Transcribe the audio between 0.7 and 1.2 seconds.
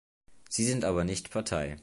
aber